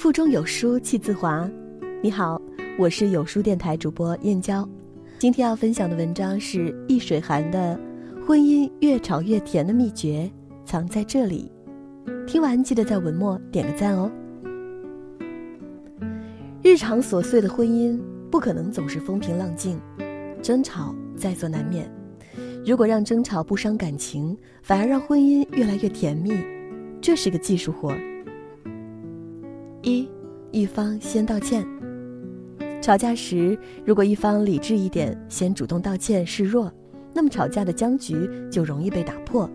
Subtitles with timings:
[0.00, 1.46] 腹中有书气自华。
[2.02, 2.40] 你好，
[2.78, 4.66] 我是有书电台主播燕娇。
[5.18, 7.78] 今天要分享的文章是易水寒的
[8.24, 10.30] 《婚姻越吵越甜的秘诀
[10.64, 11.52] 藏在这里》。
[12.26, 14.10] 听完记得在文末点个赞哦。
[16.62, 19.78] 日常琐碎的婚姻不可能总是风平浪静，
[20.40, 21.86] 争吵在所难免。
[22.64, 26.32] 如果让争吵不伤感情，反而让婚姻越来越甜蜜，
[27.02, 27.94] 这是个技术活。
[29.82, 30.06] 一，
[30.50, 31.66] 一方先道歉。
[32.82, 36.70] 吵架时，如果一方理智一点，先主动道歉示弱，
[37.14, 39.48] 那么吵架的僵局就容易被打破。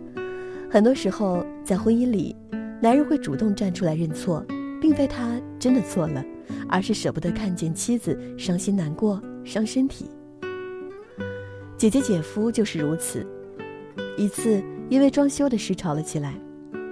[0.69, 2.35] 很多时候，在婚姻里，
[2.81, 4.43] 男人会主动站出来认错，
[4.81, 6.23] 并非他真的错了，
[6.67, 10.09] 而是舍不得看见妻子伤心难过、伤身体。
[11.77, 13.25] 姐姐姐夫就是如此。
[14.17, 16.33] 一次因为装修的事吵了起来，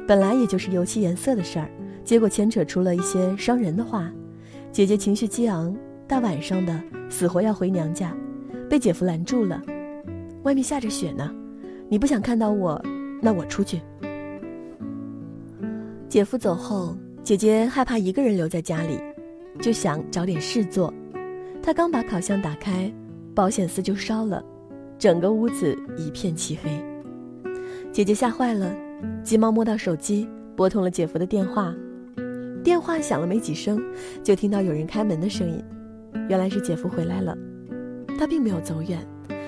[0.08, 1.70] 本来也就是油漆颜色的事儿，
[2.04, 4.12] 结果牵扯出了一些伤人的话。
[4.72, 5.76] 姐姐情绪激昂，
[6.08, 8.16] 大晚上的死活要回娘家，
[8.70, 9.62] 被姐夫拦住了。
[10.44, 11.32] 外面下着雪呢，
[11.88, 12.84] 你不想看到我，
[13.22, 13.80] 那我出去。
[16.10, 19.00] 姐夫走后，姐姐害怕一个人留在家里，
[19.62, 20.94] 就想找点事做。
[21.62, 22.92] 她刚把烤箱打开，
[23.36, 24.44] 保险丝就烧了。
[24.98, 26.84] 整个屋子一片漆黑，
[27.92, 28.76] 姐姐吓坏了，
[29.24, 31.74] 急忙摸到手机，拨通了姐夫的电话。
[32.64, 33.84] 电话响了没几声，
[34.24, 35.62] 就听到有人开门的声音，
[36.30, 37.38] 原来是姐夫回来了。
[38.18, 39.06] 他并没有走远，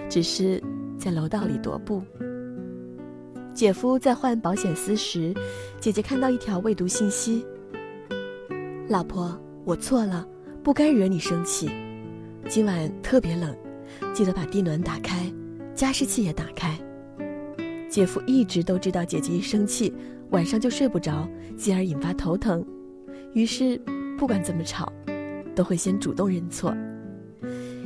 [0.09, 0.61] 只是
[0.99, 2.03] 在楼道里踱步。
[3.53, 5.33] 姐夫在换保险丝时，
[5.79, 7.45] 姐姐看到一条未读信息
[8.89, 10.27] ：“老婆，我错了，
[10.61, 11.69] 不该惹你生气。
[12.49, 13.55] 今晚特别冷，
[14.13, 15.31] 记得把地暖打开。”
[15.73, 16.77] 加湿器也打开。
[17.89, 19.93] 姐夫一直都知道姐姐一生气，
[20.31, 21.27] 晚上就睡不着，
[21.57, 22.65] 进而引发头疼。
[23.35, 23.77] 于是，
[24.17, 24.91] 不管怎么吵，
[25.53, 26.73] 都会先主动认错。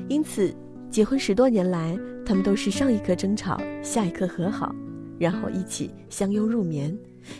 [0.08, 0.54] 因此，
[0.92, 4.74] 结婚十多年来，他们都是上一刻争吵，下一刻和好，
[5.18, 6.96] 然后一起相拥入眠，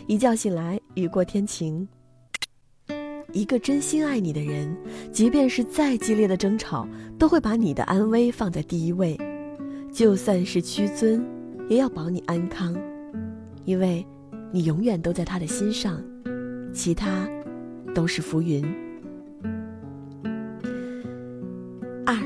[0.08, 1.86] 一觉醒来雨过天晴。
[3.32, 4.76] 一个真心爱你的人，
[5.12, 9.16] 即便是再激烈的争吵，都会把你的安危放在第一位。
[9.92, 11.24] 就算是屈尊，
[11.68, 12.76] 也要保你安康，
[13.64, 14.04] 因为，
[14.50, 16.02] 你永远都在他的心上，
[16.72, 17.28] 其他，
[17.94, 18.64] 都是浮云。
[22.06, 22.16] 二，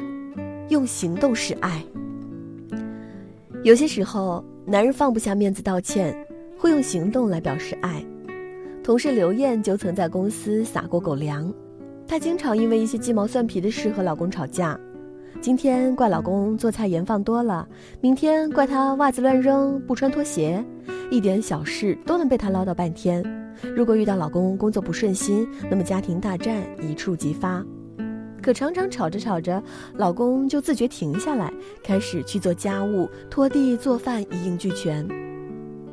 [0.68, 1.84] 用行动示爱。
[3.62, 6.14] 有些时候，男人放不下面子道歉，
[6.58, 8.04] 会用行动来表示爱。
[8.82, 11.52] 同事刘艳就曾在公司撒过狗粮，
[12.06, 14.78] 她经常因为一些鸡毛蒜皮的事和老公吵架。
[15.40, 17.66] 今天怪老公做菜盐放多了，
[18.00, 20.64] 明天怪他袜子乱扔不穿拖鞋，
[21.10, 23.22] 一点小事都能被他唠叨半天。
[23.74, 27.64] 如果遇到老公工作不顺心，那么家庭大战一触即发。
[28.42, 29.62] 可常常吵着吵着，
[29.94, 35.06] 老公就自觉停下来，开始去做家务、拖地、做饭，一应俱全。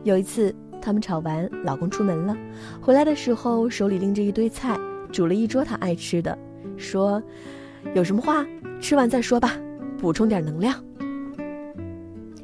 [0.04, 2.36] 有一次，他们吵完，老公出门了，
[2.82, 4.78] 回来的时候手里拎着一堆菜，
[5.12, 6.38] 煮了一桌他爱吃的，
[6.78, 7.22] 说。
[7.96, 8.46] 有什么话，
[8.80, 9.58] 吃完再说吧，
[9.98, 10.76] 补充点能量。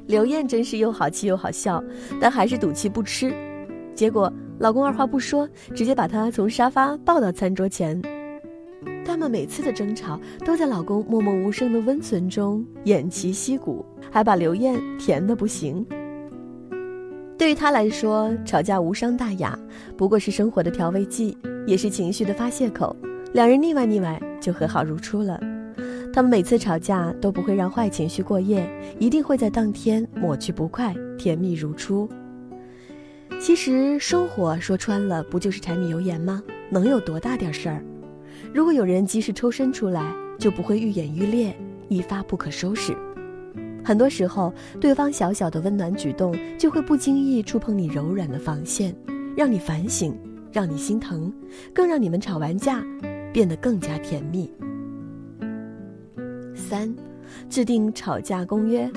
[0.08, 1.84] 刘艳真是又好气又好笑，
[2.20, 3.32] 但还是赌气不吃。
[3.94, 8.02] 结果老公二话不说，直接把她从沙发抱到餐桌前。
[9.06, 15.86] 他们每次的争吵都在老公默默无声的温存中偃旗息鼓，还把刘艳甜的不行。
[17.38, 19.58] 对于他来说，吵架无伤大雅，
[19.96, 22.96] 不过是生活的调味剂，也是情绪的发泄口。
[23.34, 25.40] 两人腻歪腻歪，就和好如初了。
[26.12, 32.10] 他们每次吵架都不会让坏情绪过夜，一定会在当天抹去不快，甜蜜如初。
[33.40, 36.42] 其实生活说穿了，不就是柴米油盐吗？
[36.70, 37.84] 能有多大点事儿？
[38.54, 41.56] 如果有人及时抽身出来，就不会愈演愈烈，
[41.88, 42.96] 一发不可收拾。
[43.84, 48.96] 很多时候，对方小小的温暖举动，就会不经意触碰你柔软的防线，
[49.36, 50.18] 让你反省，
[50.52, 51.32] 让你心疼，
[51.74, 52.84] 更让你们吵完架。
[53.34, 54.52] 变得更加甜蜜。
[56.56, 56.92] 三，
[57.48, 58.90] 制定吵架公约。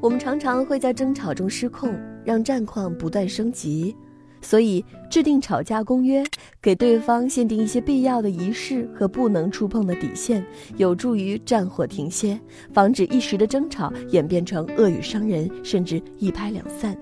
[0.00, 1.94] 我们常常会在争吵中失控，
[2.28, 3.96] 让战况不断升级，
[4.42, 6.22] 所以制定吵架公约，
[6.60, 10.44] 给对方限定一些必要的仪式和不能触碰的底线，
[10.76, 12.38] 有助于战火停歇，
[12.70, 16.94] 防止一时的争吵演变成恶语伤人，甚至一拍两散。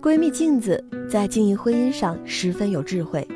[0.00, 3.28] 闺蜜镜子在经营婚姻上十分有智慧。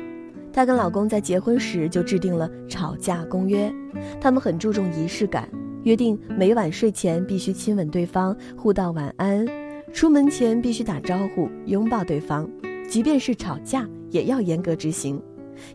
[0.51, 3.71] 她跟老公在结婚时就制定了吵架公约，
[4.19, 5.47] 他们很注重仪式感，
[5.83, 9.45] 约定每晚睡前必须亲吻对方，互道晚安；
[9.93, 12.49] 出门前必须打招呼，拥抱对方，
[12.89, 15.21] 即便是吵架也要严格执行。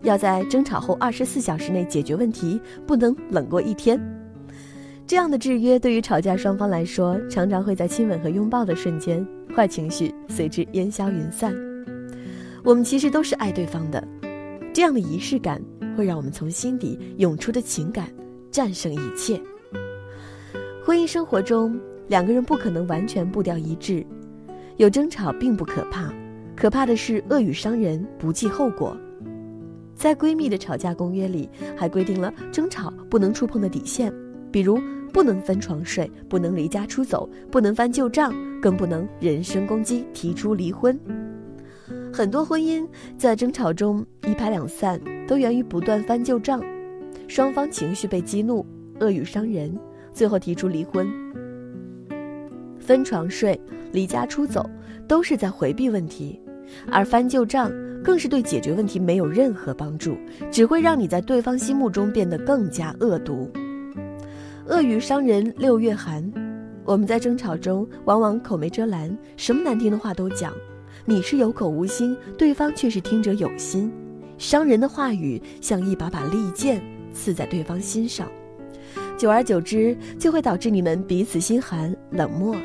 [0.03, 4.01] 要在争吵后二十四小时内解决问题，不能冷过一天。
[5.07, 11.55] 这样的制约对于吵架双方来说，常常会在亲吻和拥抱的瞬间，坏情绪随之烟消云散。
[12.63, 14.03] 我们其实都是爱对方的，
[14.73, 15.61] 这样的仪式感
[15.95, 18.09] 会让我们从心底涌出的情感
[18.51, 19.39] 战胜一切。
[20.87, 24.05] 婚姻生活中，两个人不可能完全步调一致，
[24.77, 26.13] 有争吵并不可怕，
[26.55, 28.95] 可怕的是恶语伤人，不计后果。
[29.95, 34.13] 在闺蜜的吵架公约里，还规定了争吵不能触碰的底线，
[34.53, 34.79] 比如
[35.11, 41.01] 不能分床睡，不能离家出走，不能翻旧账，更不能人身攻击，提出离婚。
[42.13, 42.87] 很多婚姻
[43.17, 46.63] 在争吵中一拍两散，都源于不断翻旧账，
[47.27, 48.67] 双方情绪被激怒，
[49.01, 49.75] 恶语伤人，
[50.15, 51.07] 最后提出离婚。
[52.79, 53.61] 分床睡、
[53.93, 54.65] 离家出走，
[55.07, 56.41] 都是在回避问题，
[56.91, 57.71] 而翻旧账。
[58.05, 60.15] 更是对解决问题没有任何帮助，
[60.51, 63.51] 只会让你在对方心目中变得更加恶毒。
[64.67, 66.31] 恶语伤人六月寒，
[66.85, 70.53] 我们在争吵中往往口没遮拦，什么难听的话都讲。
[71.07, 73.91] 你是有口无心，对方却是听者有心。
[74.37, 76.83] 伤人的话语像一把把利剑
[77.15, 78.29] 刺在对方心上，
[79.17, 82.57] 久而久之就会导致你们彼此心寒冷漠，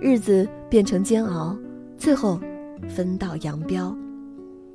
[0.00, 1.56] 日子变成煎熬，
[1.98, 2.40] 最后
[2.88, 3.96] 分道扬镳。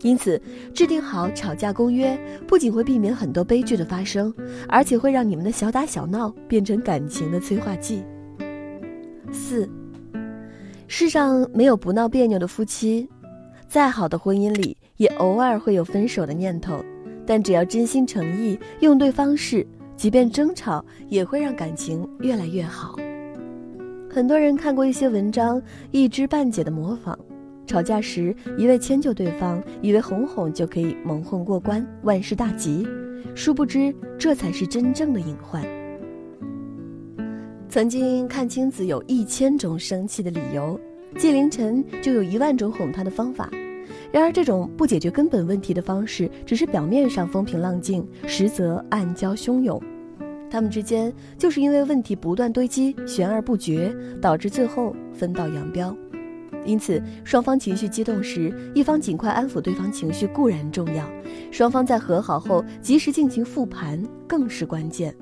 [0.01, 0.39] 因此，
[0.73, 4.31] 制定好吵架公约，不仅会避免很多悲剧的发生，
[4.67, 8.03] 而且会让你们的小打小闹变成感情的催化剂。
[9.31, 9.67] 四，
[10.87, 13.09] 世上没有不闹别扭的夫妻，
[13.67, 16.83] 再好的婚姻里也偶尔会有分手的念头，
[17.25, 19.65] 但只要真心诚意，用对方式，
[19.95, 22.95] 即便争吵也会让感情越来越好。
[24.09, 25.61] 很多人看过一些文章，
[25.91, 27.17] 一知半解的模仿。
[27.67, 32.87] 吵架时，一味迁就对方，以为哄哄就可以蒙混过关，万事大吉。
[33.33, 35.63] 殊不知，这才是真正的隐患。
[37.67, 40.79] 曾经看青子有一千种生气的理由，
[41.17, 43.49] 纪凌尘就有一万种哄她的方法。
[44.15, 49.77] 然而，这种不解决根本问题的方式，只是表面上风平浪静，实则暗礁汹涌。
[50.49, 55.93] 他们之间就是因为问题不断堆积，悬而不决，导致最后分道扬镳。
[56.63, 61.05] 因此，双方情绪激动时，一方尽快安抚对方情绪固然重要，
[61.51, 65.13] 双方在和好后及时进行复盘更是关键。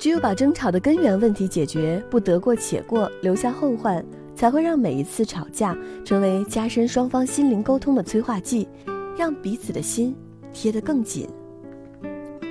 [0.00, 4.04] 只有把争吵的根源问题解决，不得过且过，留下后患，
[4.34, 8.68] 才会让每一次吵架成为加深双方心灵沟通的催化剂，
[9.16, 10.14] 让彼此的心
[10.52, 11.28] 贴得更紧。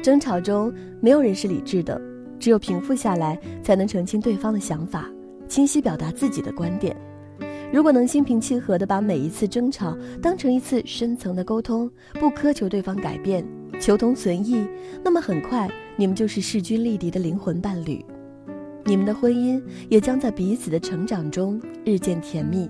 [0.02, 2.00] 争吵中没有人是理智的，
[2.40, 5.10] 只有平复下来，才能澄清对方的想法，
[5.48, 6.96] 清晰表达自己的观点。
[7.72, 13.44] 如果能心平气和地把每一次争吵当成一次深层的沟通，不苛求对方改变，
[13.80, 14.68] 求同存异，
[15.04, 18.06] 那么很快你们就是势均力敌的灵魂伴侣，
[18.86, 22.70] 你们的婚姻也将在彼此的成长中日渐甜蜜。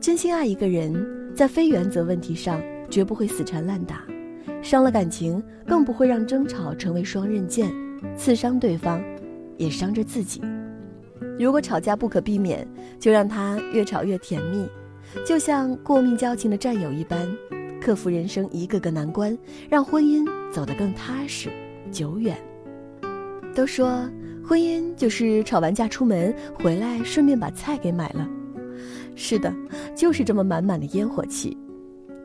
[0.00, 0.94] 真心爱一个人，
[1.34, 2.60] 在非原则问题上
[2.90, 4.04] 绝不会死缠烂打，
[4.62, 7.72] 伤了感情更不会让争吵成为双刃剑，
[8.16, 9.02] 刺伤对方，
[9.56, 10.40] 也伤着自己。
[11.38, 12.66] 如果吵架不可避免，
[12.98, 14.68] 就让它越吵越甜蜜，
[15.24, 17.28] 就像过命交情的战友一般，
[17.80, 19.36] 克服人生一个个难关，
[19.68, 21.48] 让婚姻走得更踏实、
[21.92, 22.36] 久远。
[23.54, 24.08] 都说
[24.48, 28.26] 婚姻就是吵完架出门回来，顺便把菜给买了。
[29.14, 29.54] 是的，
[29.94, 31.54] 就是这么满满的烟火气，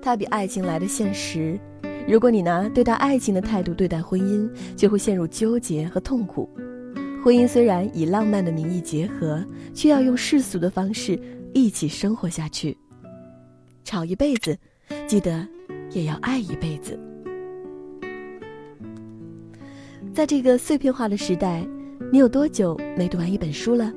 [0.01, 1.59] 它比爱情来的现实。
[2.07, 6.49] 如果你拿对待爱情的态度对待婚姻，就会陷入纠结和痛苦。
[7.21, 11.19] 婚姻虽然以浪漫的名义结合，却要用世俗的方式
[11.53, 12.77] 一起生活下去。
[13.83, 14.57] 吵一辈子，
[15.07, 15.45] 记得
[15.91, 16.97] 也要爱一辈子。
[20.13, 21.65] 在这个碎片化的时代，
[22.13, 23.91] 你有多久没读完一本书了？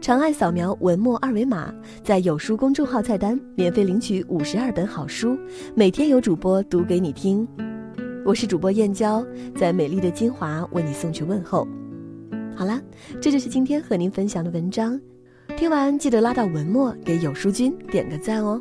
[0.00, 1.72] 长按扫描文末二维码，
[2.02, 5.38] 在有书公众号菜单免费领取五十二本好书，
[5.72, 7.46] 每天有主播读给你听。
[8.24, 9.24] 我是主播燕娇，
[9.54, 11.68] 在美丽的金华为你送去问候。
[12.56, 12.82] 好啦，
[13.20, 15.00] 这就是今天和您分享的文章。
[15.56, 18.60] 听完记得拉到文末给有书君点个赞哦。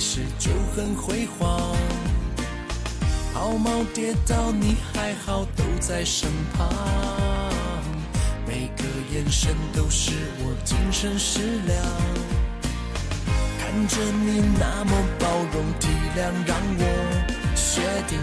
[0.00, 1.76] 始就很辉煌。
[3.34, 6.68] 抛锚跌倒，你还好，都在身旁。
[8.46, 11.78] 每个眼神都是我精神食粮。
[13.58, 16.82] 看着你那么包容体谅，让我
[17.54, 18.18] 决定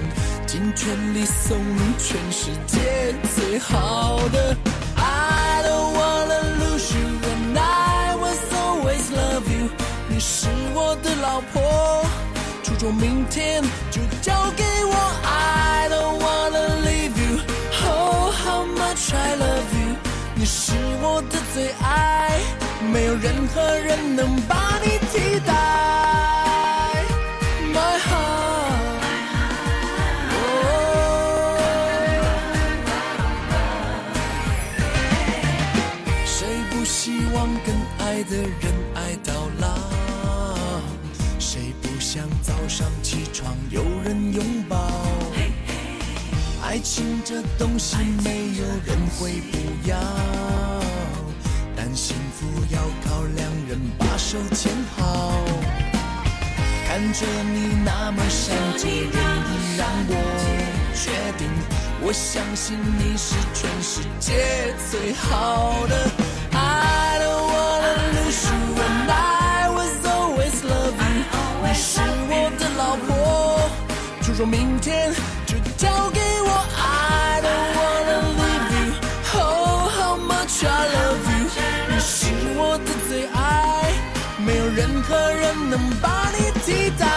[0.46, 4.58] 尽全力送你全世界最好的。
[12.78, 14.94] 注重明天就交给我。
[15.24, 17.40] I don't wanna leave you。
[17.84, 19.96] Oh how much I love you。
[20.36, 22.40] 你是我的最爱，
[22.94, 25.54] 没有任何人能把你替代。
[27.74, 28.78] My heart。
[36.26, 39.87] 谁不希望跟爱的人爱到老？
[42.08, 44.78] 谁不想早上起床有人拥抱？
[46.64, 49.58] 爱情这东西没有人会不
[49.90, 49.98] 要，
[51.76, 55.44] 但幸福要靠两人把手牵好。
[56.88, 60.14] 看着你那么善解人意，让我
[60.96, 61.50] 决定，
[62.02, 66.27] 我相信你是全世界最好的。
[74.38, 75.12] 说明天
[75.48, 76.52] 就交给我。
[76.78, 78.94] I don't wanna leave you。
[79.34, 81.50] Oh how much I love you。
[81.90, 83.92] 你是我的最爱，
[84.38, 87.17] 没有任何人能把你替代。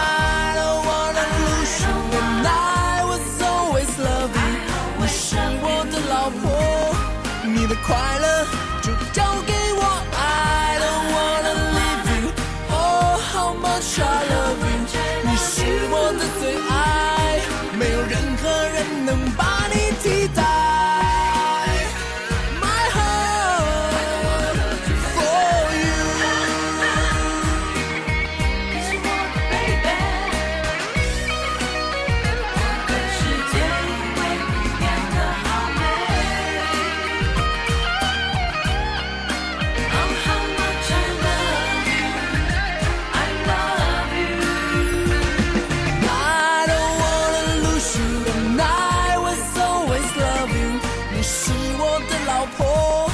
[51.21, 53.05] 你是我的老婆，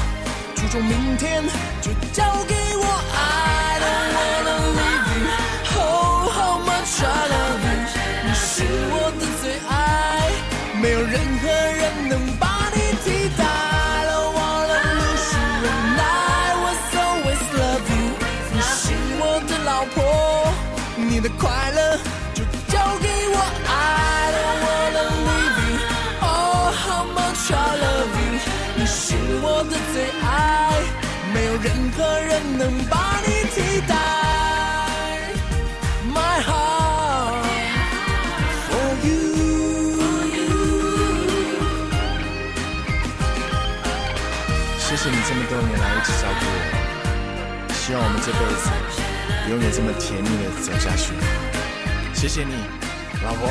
[0.55, 1.43] 注重明天
[1.81, 2.85] 就交给我。
[3.11, 5.27] I don't wanna leave you。
[5.75, 7.75] Oh how much I love you。
[8.23, 10.31] 你是我的最爱，
[10.81, 13.43] 没有任何人能把你替代。
[13.43, 18.15] I don't wanna lose you and I will always love you。
[18.53, 19.99] 你是我的老婆，
[20.95, 21.99] 你的快乐
[47.87, 48.69] 希望我们这辈子
[49.49, 51.13] 永远这么甜蜜的走下去。
[52.13, 52.51] 谢谢你，
[53.23, 53.47] 老婆。